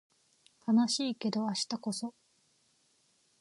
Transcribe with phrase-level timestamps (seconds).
[0.67, 2.15] 悲しいけど明日こそ